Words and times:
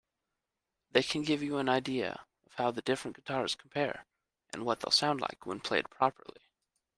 They 0.93 1.03
can 1.03 1.21
give 1.21 1.43
you 1.43 1.59
an 1.59 1.69
idea 1.69 2.25
of 2.47 2.55
how 2.55 2.71
the 2.71 2.81
different 2.81 3.17
guitars 3.17 3.53
compare 3.53 4.07
and 4.51 4.65
what 4.65 4.79
they'll 4.79 4.89
sound 4.89 5.21
like 5.21 5.45
when 5.45 5.59
played 5.59 5.91
properly. 5.91 6.41